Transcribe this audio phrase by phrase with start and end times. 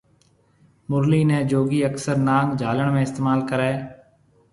[0.93, 3.69] مُرلي ني جوگي اڪثر نانگ جھالڻ ۾ استعمال ڪري